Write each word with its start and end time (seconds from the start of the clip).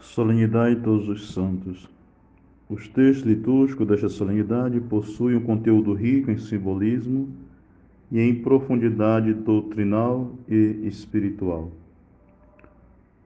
Solenidade 0.00 0.76
de 0.76 0.82
Todos 0.82 1.08
os 1.08 1.32
Santos. 1.32 1.88
Os 2.68 2.88
textos 2.88 3.26
litúrgicos 3.26 3.86
desta 3.86 4.08
solenidade 4.08 4.80
possuem 4.80 5.36
um 5.36 5.42
conteúdo 5.42 5.92
rico 5.94 6.30
em 6.30 6.38
simbolismo 6.38 7.28
e 8.10 8.20
em 8.20 8.34
profundidade 8.42 9.32
doutrinal 9.32 10.32
e 10.48 10.86
espiritual. 10.86 11.70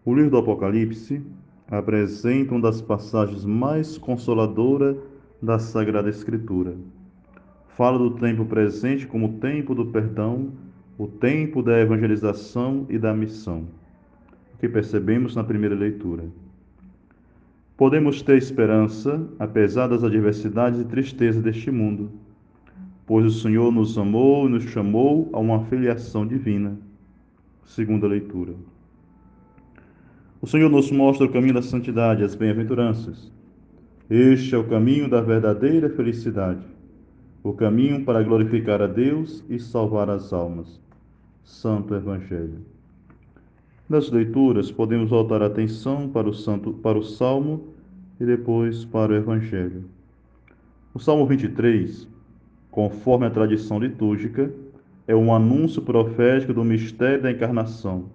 O 0.05 0.15
livro 0.15 0.31
do 0.31 0.37
Apocalipse 0.39 1.21
apresenta 1.69 2.53
uma 2.53 2.61
das 2.61 2.81
passagens 2.81 3.45
mais 3.45 3.99
consoladoras 3.99 4.97
da 5.43 5.59
Sagrada 5.59 6.09
Escritura. 6.09 6.77
Fala 7.77 7.99
do 7.99 8.13
tempo 8.13 8.45
presente 8.45 9.07
como 9.07 9.27
o 9.27 9.33
tempo 9.35 9.75
do 9.75 9.87
perdão, 9.87 10.53
o 10.97 11.07
tempo 11.07 11.63
da 11.63 11.79
evangelização 11.81 12.87
e 12.89 12.99
da 12.99 13.13
missão, 13.13 13.65
que 14.59 14.69
percebemos 14.69 15.35
na 15.35 15.45
primeira 15.45 15.75
leitura. 15.75 16.25
Podemos 17.77 18.23
ter 18.23 18.39
esperança, 18.39 19.29
apesar 19.39 19.87
das 19.87 20.03
adversidades 20.03 20.81
e 20.81 20.85
tristezas 20.85 21.43
deste 21.43 21.71
mundo, 21.71 22.11
pois 23.07 23.27
o 23.27 23.31
Senhor 23.31 23.71
nos 23.71 23.99
amou 23.99 24.47
e 24.47 24.51
nos 24.51 24.65
chamou 24.65 25.29
a 25.33 25.39
uma 25.39 25.65
filiação 25.67 26.27
divina. 26.27 26.79
Segunda 27.65 28.07
leitura. 28.07 28.55
O 30.41 30.47
Senhor 30.47 30.71
nos 30.71 30.91
mostra 30.91 31.27
o 31.27 31.33
caminho 31.33 31.55
da 31.55 31.63
santidade, 31.63 32.25
as 32.25 32.35
bem-aventuranças. 32.35 33.31
Este 34.09 34.55
é 34.55 34.59
o 34.59 34.69
caminho 34.69 35.09
da 35.11 35.21
verdadeira 35.21 35.91
felicidade, 35.91 36.65
o 37.43 37.53
caminho 37.53 38.05
para 38.05 38.23
glorificar 38.23 38.81
a 38.81 38.87
Deus 38.87 39.45
e 39.51 39.59
salvar 39.59 40.09
as 40.09 40.33
almas. 40.33 40.81
Santo 41.43 41.95
Evangelho. 41.95 42.76
Nas 43.89 44.11
leituras, 44.11 44.73
podemos 44.73 45.11
voltar 45.11 45.41
a 45.43 45.47
atenção 45.47 46.09
para 46.09 46.29
o, 46.29 46.35
santo, 46.35 46.73
para 46.73 46.99
o 46.99 47.05
Salmo 47.05 47.69
e 48.19 48.25
depois 48.25 48.85
para 48.85 49.13
o 49.13 49.15
Evangelho. 49.15 49.85
O 50.93 50.99
Salmo 50.99 51.25
23, 51.25 52.09
conforme 52.69 53.27
a 53.27 53.31
tradição 53.31 53.79
litúrgica, 53.79 54.51
é 55.07 55.15
um 55.15 55.33
anúncio 55.33 55.81
profético 55.83 56.53
do 56.53 56.65
mistério 56.65 57.23
da 57.23 57.31
encarnação, 57.31 58.07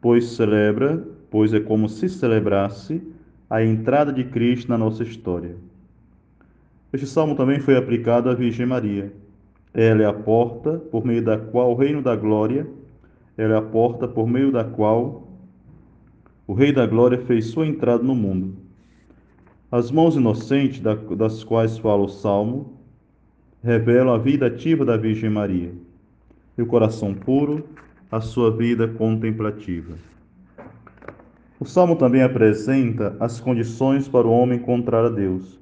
pois 0.00 0.24
celebra, 0.30 1.06
pois 1.30 1.52
é 1.52 1.60
como 1.60 1.86
se 1.86 2.08
celebrasse 2.08 3.02
a 3.50 3.62
entrada 3.62 4.10
de 4.10 4.24
Cristo 4.24 4.70
na 4.70 4.78
nossa 4.78 5.02
história. 5.02 5.56
Este 6.90 7.06
salmo 7.06 7.36
também 7.36 7.60
foi 7.60 7.76
aplicado 7.76 8.30
à 8.30 8.34
Virgem 8.34 8.64
Maria. 8.64 9.12
Ela 9.74 10.04
é 10.04 10.06
a 10.06 10.12
porta 10.12 10.78
por 10.90 11.04
meio 11.04 11.22
da 11.22 11.36
qual 11.36 11.70
o 11.70 11.74
reino 11.74 12.00
da 12.00 12.16
glória 12.16 12.66
é 13.48 13.56
a 13.56 13.62
porta 13.62 14.06
por 14.06 14.26
meio 14.26 14.52
da 14.52 14.64
qual 14.64 15.28
o 16.46 16.52
Rei 16.52 16.72
da 16.72 16.86
Glória 16.86 17.18
fez 17.18 17.46
sua 17.46 17.66
entrada 17.66 18.02
no 18.02 18.14
mundo. 18.14 18.56
As 19.70 19.90
mãos 19.90 20.16
inocentes 20.16 20.80
das 20.80 21.44
quais 21.44 21.78
fala 21.78 22.02
o 22.02 22.08
Salmo 22.08 22.72
revelam 23.62 24.12
a 24.12 24.18
vida 24.18 24.46
ativa 24.46 24.84
da 24.84 24.96
Virgem 24.96 25.30
Maria 25.30 25.72
e 26.58 26.62
o 26.62 26.66
coração 26.66 27.14
puro, 27.14 27.64
a 28.10 28.20
sua 28.20 28.50
vida 28.50 28.88
contemplativa. 28.88 29.94
O 31.60 31.64
Salmo 31.64 31.94
também 31.94 32.22
apresenta 32.22 33.16
as 33.20 33.38
condições 33.38 34.08
para 34.08 34.26
o 34.26 34.32
homem 34.32 34.58
encontrar 34.58 35.04
a 35.04 35.08
Deus. 35.08 35.60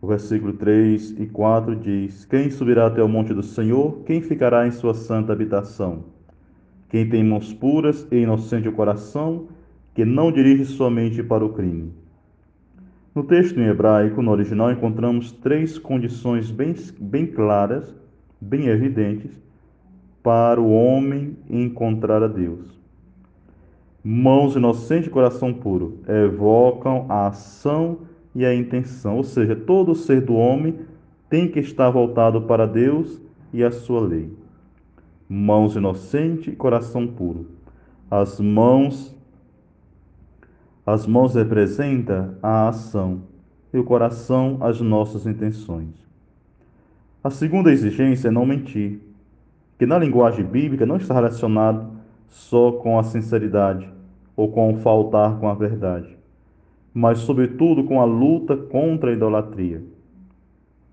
O 0.00 0.06
versículo 0.06 0.52
3 0.52 1.18
e 1.18 1.26
4 1.26 1.76
diz: 1.76 2.24
Quem 2.24 2.50
subirá 2.50 2.88
até 2.88 3.02
o 3.02 3.08
monte 3.08 3.32
do 3.32 3.42
Senhor? 3.42 4.02
Quem 4.04 4.20
ficará 4.20 4.66
em 4.66 4.70
sua 4.70 4.92
santa 4.92 5.32
habitação? 5.32 6.04
Quem 6.92 7.08
tem 7.08 7.24
mãos 7.24 7.54
puras 7.54 8.06
e 8.12 8.16
inocente 8.18 8.68
o 8.68 8.72
coração, 8.72 9.48
que 9.94 10.04
não 10.04 10.30
dirige 10.30 10.66
somente 10.66 11.22
para 11.22 11.42
o 11.42 11.48
crime. 11.48 11.90
No 13.14 13.24
texto 13.24 13.58
em 13.58 13.64
hebraico, 13.64 14.20
no 14.20 14.30
original, 14.30 14.70
encontramos 14.70 15.32
três 15.32 15.78
condições 15.78 16.50
bem, 16.50 16.74
bem 17.00 17.26
claras, 17.26 17.94
bem 18.38 18.66
evidentes, 18.66 19.30
para 20.22 20.60
o 20.60 20.70
homem 20.70 21.34
encontrar 21.48 22.22
a 22.22 22.28
Deus. 22.28 22.78
Mãos 24.04 24.54
inocentes 24.54 25.06
e 25.06 25.10
coração 25.10 25.50
puro 25.50 25.98
evocam 26.06 27.06
a 27.08 27.28
ação 27.28 28.00
e 28.34 28.44
a 28.44 28.54
intenção, 28.54 29.16
ou 29.16 29.24
seja, 29.24 29.56
todo 29.56 29.94
ser 29.94 30.20
do 30.20 30.34
homem 30.34 30.74
tem 31.30 31.48
que 31.48 31.58
estar 31.58 31.88
voltado 31.88 32.42
para 32.42 32.66
Deus 32.66 33.18
e 33.50 33.64
a 33.64 33.70
sua 33.70 34.00
lei 34.00 34.41
mãos 35.32 35.76
inocente 35.76 36.50
e 36.50 36.56
coração 36.56 37.06
puro. 37.06 37.46
As 38.10 38.38
mãos 38.38 39.16
as 40.84 41.06
mãos 41.06 41.34
representam 41.34 42.34
a 42.42 42.68
ação 42.68 43.22
e 43.72 43.78
o 43.78 43.84
coração 43.84 44.58
as 44.60 44.80
nossas 44.80 45.26
intenções. 45.26 45.94
A 47.24 47.30
segunda 47.30 47.72
exigência 47.72 48.28
é 48.28 48.30
não 48.30 48.44
mentir, 48.44 49.00
que 49.78 49.86
na 49.86 49.96
linguagem 49.96 50.44
bíblica 50.44 50.84
não 50.84 50.96
está 50.96 51.14
relacionado 51.14 51.88
só 52.28 52.72
com 52.72 52.98
a 52.98 53.04
sinceridade 53.04 53.88
ou 54.36 54.50
com 54.50 54.74
o 54.74 54.76
faltar 54.78 55.38
com 55.38 55.48
a 55.48 55.54
verdade, 55.54 56.14
mas 56.92 57.20
sobretudo 57.20 57.84
com 57.84 58.00
a 58.02 58.04
luta 58.04 58.56
contra 58.56 59.10
a 59.10 59.14
idolatria. 59.14 59.82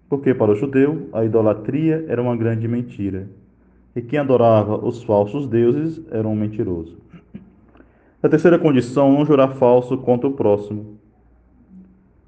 Porque 0.07 0.33
para 0.33 0.51
o 0.51 0.55
judeu 0.55 1.09
a 1.11 1.25
idolatria 1.25 2.05
era 2.07 2.21
uma 2.21 2.37
grande 2.37 2.67
mentira 2.67 3.27
e 3.95 4.01
quem 4.01 4.19
adorava 4.19 4.77
os 4.77 5.03
falsos 5.03 5.47
deuses 5.47 6.01
era 6.11 6.27
um 6.27 6.35
mentiroso. 6.35 6.97
A 8.21 8.27
terceira 8.27 8.59
condição, 8.59 9.13
não 9.13 9.25
jurar 9.25 9.55
falso 9.55 9.97
contra 9.97 10.27
o 10.27 10.33
próximo. 10.33 10.97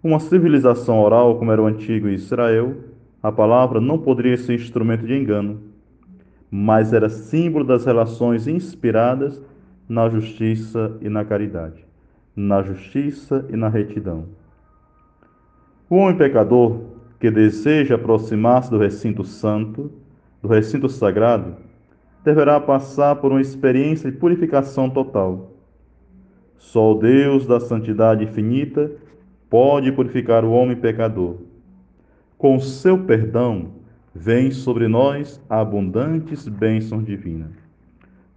Uma 0.04 0.20
civilização 0.20 1.00
oral, 1.02 1.38
como 1.38 1.52
era 1.52 1.62
o 1.62 1.68
antigo 1.68 2.08
Israel, 2.08 2.76
a 3.22 3.32
palavra 3.32 3.80
não 3.80 3.98
poderia 3.98 4.38
ser 4.38 4.56
instrumento 4.56 5.06
de 5.06 5.14
engano, 5.14 5.62
mas 6.50 6.92
era 6.92 7.10
símbolo 7.10 7.64
das 7.64 7.86
relações 7.86 8.48
inspiradas 8.48 9.42
na 9.88 10.10
justiça 10.10 10.98
e 11.02 11.10
na 11.10 11.24
caridade, 11.24 11.86
na 12.36 12.64
justiça 12.64 13.46
e 13.50 13.56
na 13.56 13.70
retidão. 13.70 14.26
O 15.90 15.98
homem 15.98 16.18
pecador 16.18 16.80
que 17.20 17.30
deseja 17.30 17.96
aproximar-se 17.96 18.72
do 18.72 18.78
recinto 18.78 19.24
santo 19.24 19.92
do 20.42 20.48
recinto 20.48 20.90
sagrado, 20.90 21.56
deverá 22.24 22.60
passar 22.60 23.16
por 23.16 23.32
uma 23.32 23.42
experiência 23.42 24.12
de 24.12 24.18
purificação 24.18 24.90
total. 24.90 25.52
Só 26.58 26.92
o 26.92 27.00
Deus 27.00 27.46
da 27.46 27.60
santidade 27.60 28.24
infinita 28.24 28.92
pode 29.50 29.92
purificar 29.92 30.46
o 30.46 30.52
homem 30.52 30.76
pecador. 30.76 31.38
Com 32.38 32.60
seu 32.60 32.98
perdão, 32.98 33.72
vem 34.14 34.52
sobre 34.52 34.88
nós 34.88 35.42
abundantes 35.50 36.48
bênçãos 36.48 37.06
divinas. 37.06 37.52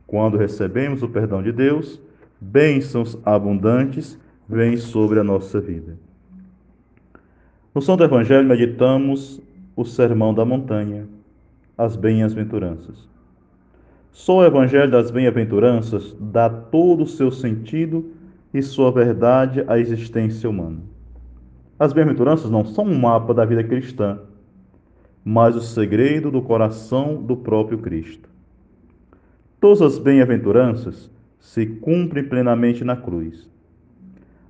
Quando 0.06 0.36
recebemos 0.36 1.02
o 1.02 1.08
perdão 1.08 1.42
de 1.42 1.52
Deus, 1.52 2.00
bênçãos 2.40 3.18
abundantes 3.24 4.18
vêm 4.48 4.76
sobre 4.76 5.20
a 5.20 5.24
nossa 5.24 5.60
vida. 5.60 5.96
No 7.74 7.80
Santo 7.80 8.04
Evangelho 8.04 8.46
meditamos 8.46 9.40
o 9.74 9.84
Sermão 9.84 10.32
da 10.32 10.44
Montanha 10.44 11.06
as 11.76 11.96
bem-aventuranças. 11.96 13.08
Só 14.10 14.38
o 14.38 14.44
Evangelho 14.44 14.90
das 14.90 15.10
Bem-aventuranças 15.10 16.16
dá 16.20 16.48
todo 16.48 17.02
o 17.02 17.06
seu 17.06 17.32
sentido 17.32 18.12
e 18.52 18.62
sua 18.62 18.92
verdade 18.92 19.64
à 19.66 19.78
existência 19.78 20.48
humana. 20.48 20.78
As 21.76 21.92
bem-aventuranças 21.92 22.48
não 22.48 22.64
são 22.64 22.84
um 22.84 22.96
mapa 22.96 23.34
da 23.34 23.44
vida 23.44 23.64
cristã, 23.64 24.20
mas 25.24 25.56
o 25.56 25.60
segredo 25.60 26.30
do 26.30 26.40
coração 26.40 27.20
do 27.20 27.36
próprio 27.36 27.78
Cristo. 27.78 28.28
Todas 29.58 29.82
as 29.82 29.98
bem-aventuranças 29.98 31.10
se 31.40 31.66
cumprem 31.66 32.24
plenamente 32.24 32.84
na 32.84 32.96
cruz. 32.96 33.50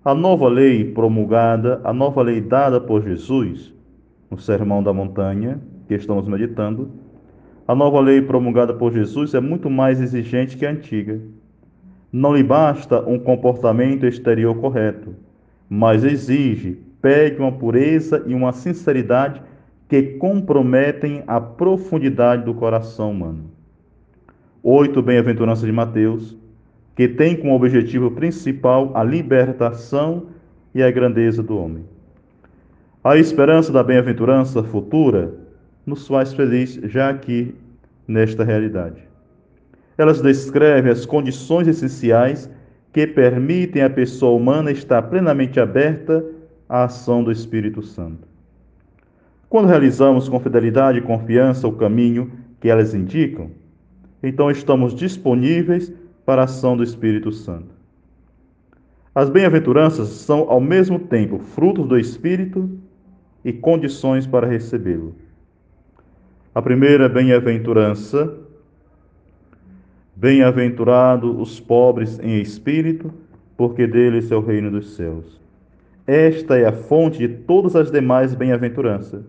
A 0.04 0.14
nova 0.14 0.48
lei 0.48 0.92
promulgada, 0.92 1.80
a 1.82 1.92
nova 1.92 2.20
lei 2.20 2.42
dada 2.42 2.78
por 2.78 3.02
Jesus, 3.02 3.72
no 4.30 4.38
Sermão 4.38 4.82
da 4.82 4.92
Montanha, 4.92 5.58
que 5.88 5.94
estamos 5.94 6.28
meditando, 6.28 6.90
a 7.66 7.74
nova 7.74 7.98
lei 8.00 8.20
promulgada 8.20 8.74
por 8.74 8.92
Jesus 8.92 9.32
é 9.32 9.40
muito 9.40 9.70
mais 9.70 10.00
exigente 10.00 10.56
que 10.56 10.66
a 10.66 10.70
antiga. 10.70 11.18
Não 12.12 12.36
lhe 12.36 12.42
basta 12.42 13.00
um 13.08 13.18
comportamento 13.18 14.04
exterior 14.04 14.54
correto, 14.56 15.14
mas 15.68 16.04
exige, 16.04 16.78
pede 17.00 17.40
uma 17.40 17.52
pureza 17.52 18.22
e 18.26 18.34
uma 18.34 18.52
sinceridade 18.52 19.40
que 19.88 20.02
comprometem 20.02 21.22
a 21.26 21.40
profundidade 21.40 22.44
do 22.44 22.54
coração 22.54 23.10
humano. 23.10 23.44
Oito 24.62 25.02
bem-aventuranças 25.02 25.64
de 25.64 25.72
Mateus, 25.72 26.36
que 26.94 27.08
tem 27.08 27.34
como 27.36 27.54
objetivo 27.54 28.10
principal 28.10 28.92
a 28.94 29.02
libertação 29.02 30.26
e 30.74 30.82
a 30.82 30.90
grandeza 30.90 31.42
do 31.42 31.58
homem. 31.58 31.84
A 33.02 33.16
esperança 33.16 33.72
da 33.72 33.82
bem-aventurança 33.82 34.62
futura 34.62 35.43
nos 35.86 36.06
faz 36.06 36.32
felizes 36.32 36.90
já 36.90 37.10
aqui 37.10 37.54
nesta 38.06 38.44
realidade. 38.44 39.02
Elas 39.96 40.20
descrevem 40.20 40.90
as 40.90 41.06
condições 41.06 41.68
essenciais 41.68 42.50
que 42.92 43.06
permitem 43.06 43.82
à 43.82 43.90
pessoa 43.90 44.36
humana 44.36 44.70
estar 44.70 45.02
plenamente 45.02 45.60
aberta 45.60 46.24
à 46.68 46.84
ação 46.84 47.22
do 47.22 47.30
Espírito 47.30 47.82
Santo. 47.82 48.26
Quando 49.48 49.68
realizamos 49.68 50.28
com 50.28 50.40
fidelidade 50.40 50.98
e 50.98 51.02
confiança 51.02 51.68
o 51.68 51.72
caminho 51.72 52.32
que 52.60 52.68
elas 52.68 52.94
indicam, 52.94 53.50
então 54.22 54.50
estamos 54.50 54.94
disponíveis 54.94 55.92
para 56.24 56.42
a 56.42 56.44
ação 56.44 56.76
do 56.76 56.82
Espírito 56.82 57.30
Santo. 57.30 57.74
As 59.14 59.30
bem-aventuranças 59.30 60.08
são 60.08 60.50
ao 60.50 60.60
mesmo 60.60 60.98
tempo 60.98 61.38
frutos 61.38 61.86
do 61.86 61.96
Espírito 61.96 62.68
e 63.44 63.52
condições 63.52 64.26
para 64.26 64.46
recebê-lo. 64.46 65.14
A 66.54 66.62
primeira 66.62 67.08
bem-aventurança, 67.08 68.32
bem-aventurados 70.14 71.36
os 71.36 71.58
pobres 71.58 72.20
em 72.20 72.40
espírito, 72.40 73.12
porque 73.56 73.88
deles 73.88 74.30
é 74.30 74.36
o 74.36 74.40
reino 74.40 74.70
dos 74.70 74.94
céus. 74.94 75.40
Esta 76.06 76.56
é 76.56 76.64
a 76.64 76.72
fonte 76.72 77.18
de 77.18 77.26
todas 77.26 77.74
as 77.74 77.90
demais 77.90 78.36
bem-aventuranças, 78.36 79.24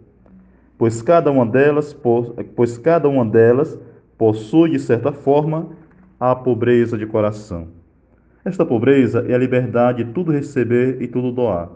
pois 0.78 1.02
cada 1.02 1.32
uma 1.32 1.48
delas, 1.48 1.98
pois 2.56 2.78
cada 2.78 3.10
uma 3.10 3.26
delas 3.26 3.76
possui 4.20 4.70
de 4.70 4.80
certa 4.80 5.12
forma 5.12 5.70
a 6.20 6.36
pobreza 6.36 6.96
de 6.96 7.08
coração. 7.08 7.70
Esta 8.46 8.64
pobreza 8.64 9.26
é 9.28 9.34
a 9.34 9.40
liberdade 9.40 10.04
de 10.04 10.12
tudo 10.12 10.32
receber 10.32 11.02
e 11.02 11.08
tudo 11.08 11.32
doar. 11.32 11.72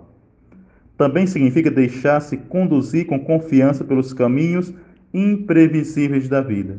Também 0.96 1.25
significa 1.25 1.72
deixar-se 1.72 2.38
conduzir 2.38 3.07
com 3.07 3.19
confiança 3.19 3.84
pelos 3.84 4.13
caminhos 4.13 4.72
imprevisíveis 5.13 6.27
da 6.29 6.41
vida. 6.41 6.77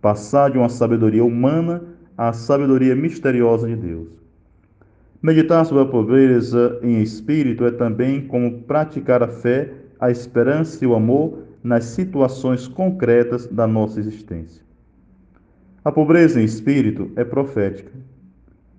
Passar 0.00 0.50
de 0.50 0.58
uma 0.58 0.68
sabedoria 0.68 1.24
humana 1.24 1.82
à 2.16 2.32
sabedoria 2.32 2.94
misteriosa 2.94 3.68
de 3.68 3.76
Deus. 3.76 4.08
Meditar 5.20 5.64
sobre 5.66 5.82
a 5.82 5.86
pobreza 5.86 6.78
em 6.82 7.02
espírito 7.02 7.64
é 7.64 7.70
também 7.70 8.26
como 8.26 8.62
praticar 8.62 9.22
a 9.22 9.28
fé, 9.28 9.72
a 9.98 10.10
esperança 10.10 10.84
e 10.84 10.86
o 10.86 10.94
amor 10.94 11.42
nas 11.62 11.84
situações 11.86 12.68
concretas 12.68 13.46
da 13.46 13.66
nossa 13.66 13.98
existência. 13.98 14.62
A 15.84 15.90
pobreza 15.90 16.40
em 16.40 16.44
espírito 16.44 17.10
é 17.16 17.24
profética. 17.24 17.90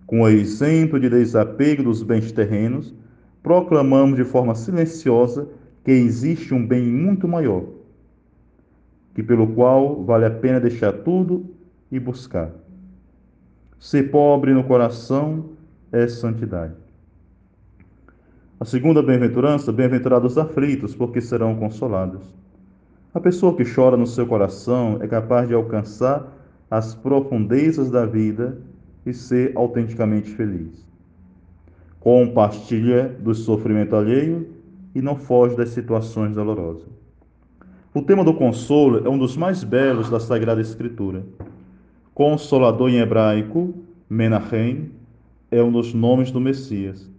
Com 0.06 0.22
o 0.22 0.30
exemplo 0.30 1.00
de 1.00 1.10
desapego 1.10 1.84
dos 1.84 2.02
bens 2.04 2.32
terrenos, 2.32 2.96
proclamamos 3.44 4.16
de 4.16 4.24
forma 4.24 4.56
silenciosa 4.56 5.48
que 5.84 5.92
existe 5.92 6.54
um 6.54 6.66
bem 6.66 6.84
muito 6.84 7.28
maior, 7.28 7.64
que 9.20 9.24
pelo 9.24 9.48
qual 9.48 10.02
vale 10.02 10.24
a 10.24 10.32
pena 10.32 10.62
deixar 10.62 10.94
tudo 10.94 11.46
e 11.92 12.00
buscar. 12.00 12.52
Ser 13.78 14.10
pobre 14.12 14.54
no 14.54 14.64
coração 14.64 15.50
é 15.92 16.08
santidade. 16.08 16.74
A 18.58 18.64
segunda 18.64 19.04
bem-aventurança, 19.04 19.74
bem-aventurados 19.74 20.38
aflitos, 20.38 20.96
porque 20.96 21.20
serão 21.20 21.54
consolados. 21.58 22.34
A 23.14 23.20
pessoa 23.20 23.54
que 23.58 23.66
chora 23.66 23.98
no 23.98 24.08
seu 24.08 24.26
coração 24.26 25.00
é 25.02 25.08
capaz 25.08 25.50
de 25.50 25.54
alcançar 25.54 26.26
as 26.72 26.96
profundezas 26.96 27.92
da 27.92 28.06
vida 28.06 28.58
e 29.06 29.14
ser 29.14 29.52
autenticamente 29.54 30.30
feliz. 30.30 30.88
Compartilha 32.00 33.18
do 33.20 33.36
sofrimento 33.36 33.98
alheio 33.98 34.48
e 34.96 35.02
não 35.02 35.18
foge 35.18 35.58
das 35.58 35.72
situações 35.72 36.36
dolorosas. 36.36 36.99
O 38.00 38.02
tema 38.02 38.24
do 38.24 38.34
consolo 38.34 39.06
é 39.06 39.10
um 39.10 39.18
dos 39.18 39.36
mais 39.36 39.62
belos 39.62 40.10
da 40.10 40.22
Sagrada 40.22 40.62
Escritura. 40.62 41.22
Consolador 42.14 42.90
em 42.90 43.00
hebraico, 43.00 43.74
Menachem, 44.10 44.90
é 45.52 45.62
um 45.62 45.70
dos 45.70 45.94
nomes 45.94 46.32
do 46.32 46.40
Messias. 46.40 47.12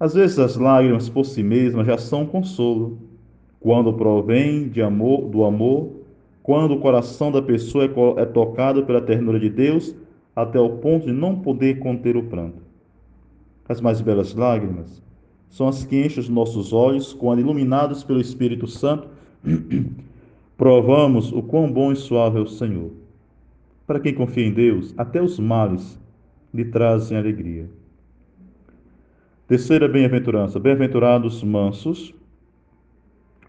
Às 0.00 0.14
vezes 0.14 0.38
as 0.38 0.56
lágrimas 0.56 1.10
por 1.10 1.26
si 1.26 1.42
mesmas 1.42 1.86
já 1.86 1.98
são 1.98 2.24
consolo, 2.24 2.96
quando 3.60 3.92
provém 3.92 4.70
de 4.70 4.80
amor, 4.80 5.28
do 5.28 5.44
amor, 5.44 5.90
quando 6.42 6.72
o 6.72 6.80
coração 6.80 7.30
da 7.30 7.42
pessoa 7.42 7.84
é, 7.84 8.22
é 8.22 8.24
tocado 8.24 8.86
pela 8.86 9.02
ternura 9.02 9.38
de 9.38 9.50
Deus 9.50 9.94
até 10.34 10.58
o 10.58 10.78
ponto 10.78 11.04
de 11.04 11.12
não 11.12 11.40
poder 11.40 11.78
conter 11.78 12.16
o 12.16 12.22
pranto. 12.22 12.62
As 13.68 13.82
mais 13.82 14.00
belas 14.00 14.34
lágrimas 14.34 15.02
são 15.50 15.68
as 15.68 15.84
que 15.84 16.02
enchem 16.02 16.20
os 16.20 16.28
nossos 16.30 16.72
olhos 16.72 17.12
quando, 17.12 17.40
iluminados 17.40 18.02
pelo 18.02 18.18
Espírito 18.18 18.66
Santo, 18.66 19.19
provamos 20.56 21.32
o 21.32 21.42
quão 21.42 21.70
bom 21.70 21.92
e 21.92 21.96
suave 21.96 22.38
é 22.38 22.40
o 22.42 22.46
Senhor. 22.46 22.90
Para 23.86 24.00
quem 24.00 24.14
confia 24.14 24.46
em 24.46 24.52
Deus, 24.52 24.94
até 24.96 25.22
os 25.22 25.38
males 25.38 25.98
lhe 26.52 26.64
trazem 26.64 27.16
alegria. 27.16 27.68
Terceira 29.48 29.88
bem-aventurança: 29.88 30.60
bem-aventurados 30.60 31.42
mansos, 31.42 32.14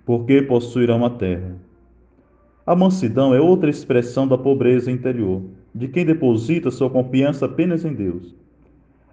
porque 0.06 0.42
possuirão 0.42 1.06
a 1.06 1.10
terra. 1.10 1.56
A 2.66 2.76
mansidão 2.76 3.34
é 3.36 3.42
outra 3.42 3.70
expressão 3.70 4.28
da 4.28 4.38
pobreza 4.38 4.92
interior, 4.92 5.42
de 5.74 5.88
quem 5.88 6.06
deposita 6.06 6.72
sua 6.72 6.90
confiança 6.90 7.46
apenas 7.46 7.84
em 7.84 7.94
Deus. 7.94 8.36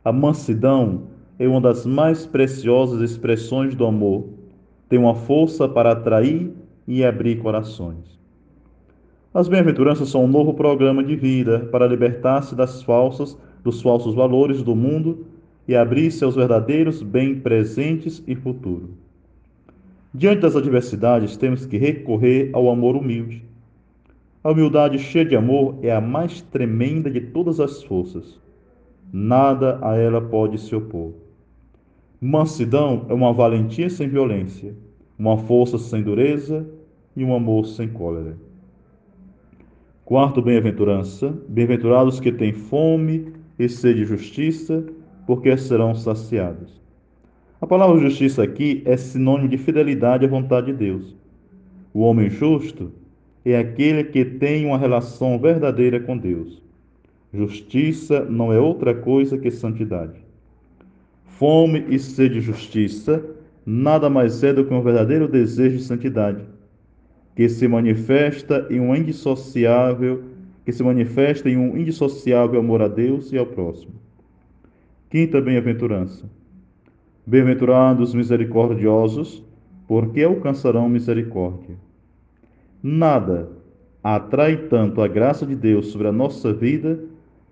A 0.05 0.13
mansidão 0.13 1.03
é 1.39 1.49
uma 1.49 1.61
das 1.61 1.85
mais 1.85 2.27
preciosas 2.27 3.01
expressões 3.01 3.75
do 3.75 3.85
amor. 3.85 4.27
Tem 4.89 4.99
uma 4.99 5.15
força 5.15 5.69
para 5.69 5.93
atrair 5.93 6.53
e 6.89 7.05
abrir 7.05 7.37
corações. 7.37 8.19
As 9.35 9.47
bem-aventuranças 9.47 10.09
são 10.09 10.25
um 10.25 10.27
novo 10.27 10.55
programa 10.55 11.05
de 11.05 11.15
vida 11.15 11.69
para 11.71 11.87
libertar-se 11.87 12.55
das 12.55 12.83
falsas 12.83 13.37
dos 13.63 13.83
falsos 13.83 14.15
valores 14.15 14.63
do 14.63 14.75
mundo 14.75 15.27
e 15.67 15.77
abrir-se 15.77 16.25
aos 16.25 16.35
verdadeiros 16.35 17.03
bem 17.03 17.39
presentes 17.39 18.25
e 18.27 18.35
futuro. 18.35 18.89
Diante 20.15 20.41
das 20.41 20.57
adversidades, 20.57 21.37
temos 21.37 21.67
que 21.67 21.77
recorrer 21.77 22.49
ao 22.55 22.71
amor 22.71 22.97
humilde. 22.97 23.45
A 24.43 24.51
humildade 24.51 24.99
cheia 24.99 25.27
de 25.27 25.37
amor 25.37 25.77
é 25.83 25.93
a 25.93 26.01
mais 26.01 26.41
tremenda 26.41 27.11
de 27.11 27.21
todas 27.21 27.61
as 27.61 27.83
forças. 27.83 28.41
Nada 29.13 29.79
a 29.83 29.95
ela 29.95 30.23
pode 30.23 30.59
se 30.59 30.75
opor. 30.75 31.13
Mansidão 32.19 33.05
é 33.11 33.13
uma 33.13 33.33
valentia 33.35 33.91
sem 33.91 34.09
violência, 34.09 34.75
uma 35.19 35.37
força 35.37 35.77
sem 35.77 36.03
dureza 36.03 36.67
e 37.19 37.25
um 37.25 37.35
amor 37.35 37.67
sem 37.67 37.89
cólera. 37.89 38.37
Quarto 40.05 40.41
bem-aventurança: 40.41 41.37
bem-aventurados 41.49 42.21
que 42.21 42.31
têm 42.31 42.53
fome 42.53 43.33
e 43.59 43.69
sede 43.69 44.01
de 44.01 44.07
justiça, 44.07 44.85
porque 45.27 45.55
serão 45.57 45.95
saciados. 45.95 46.81
A 47.61 47.67
palavra 47.67 47.99
justiça 47.99 48.43
aqui 48.43 48.83
é 48.87 48.97
sinônimo 48.97 49.49
de 49.49 49.59
fidelidade 49.59 50.25
à 50.25 50.29
vontade 50.29 50.69
de 50.69 50.79
Deus. 50.79 51.17
O 51.93 52.01
homem 52.01 52.31
justo 52.31 52.93
é 53.45 53.59
aquele 53.59 54.05
que 54.05 54.25
tem 54.25 54.65
uma 54.65 54.79
relação 54.79 55.39
verdadeira 55.39 55.99
com 55.99 56.17
Deus. 56.17 56.63
Justiça 57.35 58.25
não 58.25 58.53
é 58.53 58.61
outra 58.61 58.95
coisa 58.95 59.37
que 59.37 59.51
santidade. 59.51 60.21
Fome 61.25 61.85
e 61.89 61.99
sede 61.99 62.35
de 62.35 62.41
justiça 62.41 63.23
nada 63.71 64.09
mais 64.09 64.43
é 64.43 64.51
do 64.51 64.65
que 64.65 64.73
um 64.73 64.81
verdadeiro 64.81 65.29
desejo 65.29 65.77
de 65.77 65.83
santidade, 65.83 66.43
que 67.39 67.49
se 67.49 67.69
manifesta 67.69 68.67
em 68.69 68.81
um 68.81 68.97
indissociável 68.97 70.25
que 70.65 70.73
se 70.73 70.83
manifesta 70.83 71.49
em 71.49 71.57
um 71.57 71.79
indissociável 71.79 72.59
amor 72.59 72.83
a 72.83 72.89
Deus 72.89 73.33
e 73.33 73.39
ao 73.39 73.47
próximo. 73.47 73.93
Quinta 75.09 75.41
bem-aventurança. 75.41 76.29
Bem-aventurados 77.25 78.13
misericordiosos, 78.13 79.41
porque 79.87 80.25
alcançarão 80.25 80.89
misericórdia. 80.89 81.77
Nada 82.83 83.49
atrai 84.03 84.57
tanto 84.69 85.01
a 85.01 85.07
graça 85.07 85.47
de 85.47 85.55
Deus 85.55 85.93
sobre 85.93 86.09
a 86.09 86.13
nossa 86.13 86.53
vida 86.53 86.99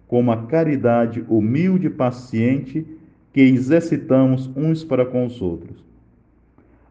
como 0.08 0.32
a 0.32 0.46
caridade 0.46 1.24
humilde 1.28 1.86
e 1.86 1.90
paciente 1.90 2.84
que 3.32 3.40
exercitamos 3.40 4.50
uns 4.56 4.82
para 4.82 5.06
com 5.06 5.24
os 5.24 5.40
outros. 5.40 5.85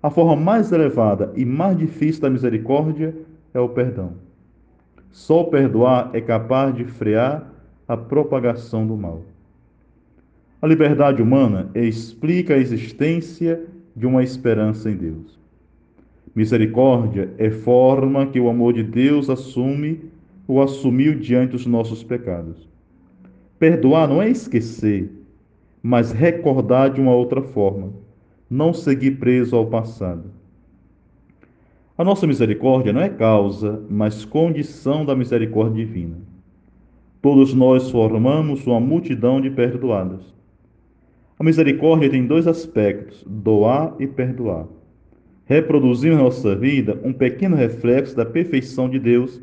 A 0.06 0.10
forma 0.12 0.36
mais 0.36 0.72
elevada 0.72 1.34
e 1.36 1.44
mais 1.44 1.76
difícil 1.76 2.22
da 2.22 2.30
misericórdia 2.30 3.16
é 3.56 3.60
o 3.60 3.68
perdão. 3.68 4.12
Só 5.10 5.46
perdoar 5.46 6.12
é 6.14 6.22
capaz 6.22 6.76
de 6.76 6.86
frear 6.86 7.52
a 7.88 7.98
propagação 7.98 8.86
do 8.86 8.96
mal. 8.96 9.24
A 10.62 10.68
liberdade 10.68 11.24
humana 11.24 11.72
explica 11.74 12.54
a 12.54 12.60
existência 12.60 13.66
de 13.96 14.06
uma 14.06 14.22
esperança 14.22 14.92
em 14.92 14.96
Deus. 14.96 15.40
Misericórdia 16.36 17.34
é 17.40 17.50
forma 17.50 18.28
que 18.28 18.40
o 18.40 18.48
amor 18.48 18.74
de 18.74 18.84
Deus 18.84 19.28
assume 19.28 20.02
ou 20.48 20.62
assumiu 20.62 21.18
diante 21.18 21.54
dos 21.54 21.66
nossos 21.66 22.04
pecados. 22.04 22.70
Perdoar 23.58 24.08
não 24.08 24.22
é 24.22 24.30
esquecer, 24.30 25.10
mas 25.82 26.12
recordar 26.12 26.94
de 26.94 27.02
uma 27.02 27.16
outra 27.16 27.42
forma, 27.42 28.05
não 28.50 28.74
seguir 28.74 29.12
preso 29.12 29.56
ao 29.56 29.66
passado. 29.68 30.32
A 31.98 32.04
nossa 32.04 32.28
misericórdia 32.28 32.92
não 32.92 33.02
é 33.02 33.10
causa, 33.10 33.82
mas 33.90 34.26
condição 34.26 35.06
da 35.06 35.16
misericórdia 35.16 35.86
divina. 35.86 36.18
Todos 37.22 37.54
nós 37.54 37.90
formamos 37.90 38.68
uma 38.68 38.80
multidão 38.80 39.40
de 39.40 39.50
perdoados. 39.50 40.36
A 41.40 41.44
misericórdia 41.44 42.10
tem 42.10 42.26
dois 42.26 42.48
aspectos: 42.48 43.24
doar 43.26 43.96
e 44.00 44.08
perdoar. 44.08 44.68
Reproduzimos 45.46 46.18
em 46.18 46.22
nossa 46.22 46.56
vida 46.56 47.00
um 47.04 47.14
pequeno 47.14 47.56
reflexo 47.56 48.16
da 48.16 48.26
perfeição 48.26 48.90
de 48.90 49.00
Deus, 49.00 49.42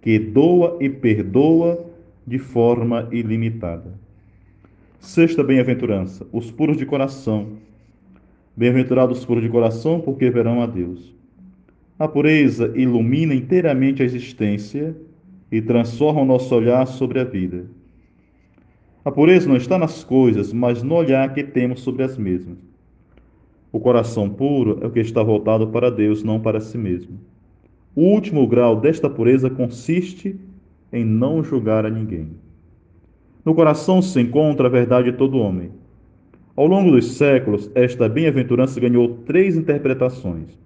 que 0.00 0.18
doa 0.18 0.76
e 0.80 0.88
perdoa 0.88 1.84
de 2.26 2.38
forma 2.38 3.08
ilimitada. 3.10 3.92
Sexta 5.00 5.42
bem-aventurança: 5.42 6.26
os 6.32 6.50
puros 6.50 6.76
de 6.76 6.86
coração. 6.86 7.58
Bem-aventurados 8.58 9.20
os 9.20 9.24
puros 9.24 9.44
de 9.44 9.48
coração, 9.48 10.00
porque 10.00 10.28
verão 10.30 10.60
a 10.60 10.66
Deus. 10.66 11.14
A 11.96 12.08
pureza 12.08 12.72
ilumina 12.74 13.32
inteiramente 13.32 14.02
a 14.02 14.04
existência 14.04 14.96
e 15.48 15.62
transforma 15.62 16.22
o 16.22 16.24
nosso 16.24 16.52
olhar 16.56 16.84
sobre 16.84 17.20
a 17.20 17.24
vida. 17.24 17.66
A 19.04 19.12
pureza 19.12 19.48
não 19.48 19.56
está 19.56 19.78
nas 19.78 20.02
coisas, 20.02 20.52
mas 20.52 20.82
no 20.82 20.96
olhar 20.96 21.32
que 21.32 21.44
temos 21.44 21.82
sobre 21.82 22.02
as 22.02 22.18
mesmas. 22.18 22.58
O 23.70 23.78
coração 23.78 24.28
puro 24.28 24.80
é 24.82 24.88
o 24.88 24.90
que 24.90 24.98
está 24.98 25.22
voltado 25.22 25.68
para 25.68 25.88
Deus, 25.88 26.24
não 26.24 26.40
para 26.40 26.58
si 26.58 26.76
mesmo. 26.76 27.16
O 27.94 28.06
último 28.06 28.44
grau 28.44 28.74
desta 28.74 29.08
pureza 29.08 29.48
consiste 29.48 30.34
em 30.92 31.04
não 31.04 31.44
julgar 31.44 31.86
a 31.86 31.90
ninguém. 31.90 32.30
No 33.44 33.54
coração 33.54 34.02
se 34.02 34.20
encontra 34.20 34.66
a 34.66 34.70
verdade 34.70 35.12
de 35.12 35.16
todo 35.16 35.38
homem. 35.38 35.70
Ao 36.58 36.66
longo 36.66 36.90
dos 36.90 37.12
séculos, 37.12 37.70
esta 37.72 38.08
bem-aventurança 38.08 38.80
ganhou 38.80 39.20
três 39.24 39.56
interpretações 39.56 40.58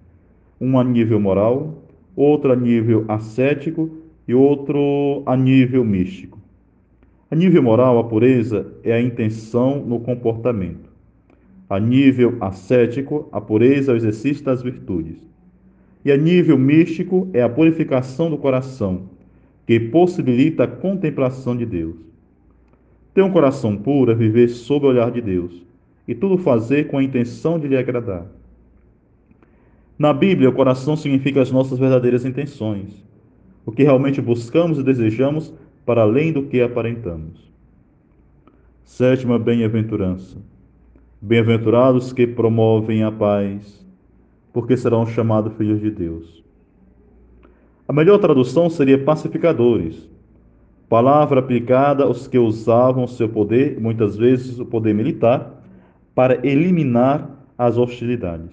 um 0.59 0.79
a 0.79 0.83
nível 0.83 1.21
moral, 1.21 1.85
outro 2.17 2.51
a 2.51 2.57
nível 2.57 3.05
ascético 3.09 3.91
e 4.27 4.35
outro 4.35 5.23
a 5.27 5.37
nível 5.37 5.85
místico. 5.85 6.39
A 7.31 7.37
nível 7.37 7.63
moral, 7.63 7.99
a 7.99 8.05
pureza 8.05 8.73
é 8.83 8.95
a 8.95 9.03
intenção 9.03 9.85
no 9.85 10.01
comportamento. 10.01 10.89
A 11.69 11.79
nível 11.79 12.39
ascético, 12.41 13.29
a 13.31 13.39
pureza 13.39 13.93
é 13.93 13.95
o 13.95 13.99
exercício 13.99 14.43
das 14.43 14.63
virtudes. 14.63 15.19
E 16.03 16.11
a 16.11 16.17
nível 16.17 16.57
místico 16.57 17.29
é 17.35 17.43
a 17.43 17.51
purificação 17.51 18.31
do 18.31 18.39
coração, 18.39 19.11
que 19.67 19.79
possibilita 19.79 20.65
a 20.65 20.69
contemplação 20.69 21.55
de 21.55 21.67
Deus. 21.67 21.97
Ter 23.13 23.21
um 23.21 23.31
coração 23.31 23.77
puro 23.77 24.11
é 24.11 24.15
viver 24.15 24.49
sob 24.49 24.87
o 24.87 24.89
olhar 24.89 25.11
de 25.11 25.21
Deus 25.21 25.71
e 26.07 26.15
tudo 26.15 26.37
fazer 26.39 26.89
com 26.89 26.99
a 26.99 27.03
intenção 27.03 27.59
de 27.59 27.69
lhe 27.69 27.77
agradar. 27.77 28.27
Na 29.99 30.13
Bíblia, 30.13 30.49
o 30.49 30.53
coração 30.53 30.97
significa 30.97 31.41
as 31.41 31.53
nossas 31.53 31.79
verdadeiras 31.79 32.25
intenções, 32.25 33.05
o 33.65 33.71
que 33.71 33.83
realmente 33.83 34.21
buscamos 34.21 34.79
e 34.79 34.83
desejamos 34.83 35.53
para 35.87 36.03
além 36.03 36.33
do 36.33 36.45
que 36.45 36.61
aparentamos. 36.61 37.53
Sétima 38.85 39.39
bem-aventurança. 39.39 40.39
Bem-aventurados 41.21 42.13
que 42.13 42.27
promovem 42.27 43.05
a 43.05 43.13
paz, 43.13 43.87
porque 44.53 44.77
serão 44.77 45.07
chamados 45.07 45.55
filhos 45.57 45.81
de 45.81 45.91
Deus. 45.91 46.43
A 47.87 47.93
melhor 47.93 48.19
tradução 48.19 48.69
seria 48.69 49.03
pacificadores, 49.03 50.09
palavra 50.89 51.41
aplicada 51.41 52.05
aos 52.05 52.27
que 52.27 52.39
usavam 52.39 53.07
seu 53.07 53.29
poder, 53.29 53.81
muitas 53.81 54.17
vezes 54.17 54.59
o 54.59 54.67
poder 54.67 54.95
militar, 54.95 55.62
para 56.14 56.47
eliminar 56.47 57.31
as 57.57 57.78
hostilidades. 57.78 58.50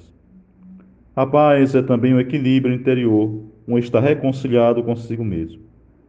A 1.15 1.25
paz 1.25 1.75
é 1.75 1.81
também 1.81 2.13
um 2.13 2.19
equilíbrio 2.19 2.73
interior, 2.73 3.43
um 3.67 3.77
estar 3.77 3.99
reconciliado 3.99 4.83
consigo 4.83 5.23
mesmo. 5.23 5.61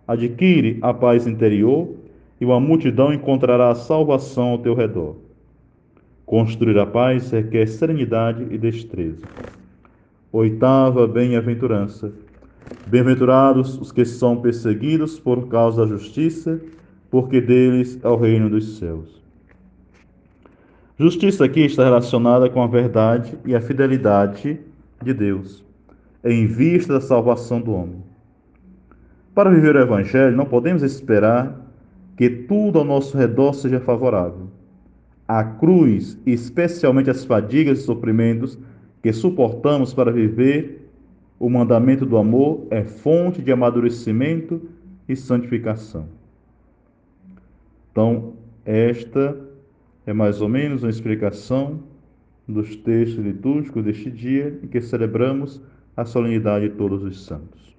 Adquire 0.07 0.79
a 0.83 0.95
paz 0.95 1.27
interior 1.27 1.95
e 2.41 2.45
uma 2.45 2.61
multidão 2.61 3.13
encontrará 3.13 3.71
a 3.71 3.75
salvação 3.75 4.49
ao 4.51 4.59
teu 4.59 4.75
redor. 4.75 5.17
Construir 6.25 6.79
a 6.79 6.87
paz 6.87 7.31
requer 7.31 7.67
serenidade 7.67 8.47
e 8.51 8.57
destreza. 8.57 9.27
Oitava 10.33 11.09
bem-aventurança. 11.09 12.13
Bem-aventurados 12.87 13.77
os 13.79 13.91
que 13.91 14.05
são 14.05 14.41
perseguidos 14.41 15.19
por 15.19 15.49
causa 15.49 15.83
da 15.83 15.89
justiça, 15.89 16.61
porque 17.11 17.41
deles 17.41 17.99
é 18.03 18.09
o 18.09 18.17
reino 18.17 18.49
dos 18.49 18.79
céus. 18.79 19.20
Justiça 21.01 21.47
aqui 21.47 21.61
está 21.61 21.83
relacionada 21.83 22.51
com 22.51 22.63
a 22.63 22.67
verdade 22.67 23.39
e 23.47 23.57
a 23.57 23.61
fidelidade 23.63 24.61
de 25.03 25.15
Deus, 25.15 25.65
em 26.23 26.47
vista 26.47 26.93
da 26.93 27.01
salvação 27.01 27.59
do 27.59 27.73
homem. 27.73 28.03
Para 29.35 29.49
viver 29.49 29.77
o 29.77 29.81
Evangelho, 29.81 30.37
não 30.37 30.45
podemos 30.45 30.83
esperar 30.83 31.59
que 32.19 32.29
tudo 32.29 32.81
ao 32.81 32.85
nosso 32.85 33.17
redor 33.17 33.55
seja 33.55 33.81
favorável. 33.81 34.49
A 35.27 35.43
cruz, 35.43 36.19
especialmente 36.27 37.09
as 37.09 37.25
fadigas 37.25 37.79
e 37.79 37.83
sofrimentos 37.83 38.59
que 39.03 39.11
suportamos 39.11 39.95
para 39.95 40.13
viver 40.13 40.87
o 41.39 41.49
mandamento 41.49 42.05
do 42.05 42.19
amor, 42.19 42.67
é 42.71 42.85
fonte 42.85 43.41
de 43.41 43.51
amadurecimento 43.51 44.69
e 45.09 45.17
santificação. 45.17 46.09
Então, 47.91 48.35
esta 48.67 49.49
é 50.07 50.13
mais 50.13 50.41
ou 50.41 50.49
menos 50.49 50.83
uma 50.83 50.91
explicação 50.91 51.83
dos 52.47 52.75
textos 52.77 53.25
litúrgicos 53.25 53.85
deste 53.85 54.11
dia 54.11 54.59
em 54.63 54.67
que 54.67 54.81
celebramos 54.81 55.61
a 55.97 56.05
solenidade 56.05 56.69
de 56.69 56.75
todos 56.75 57.03
os 57.03 57.25
santos. 57.25 57.70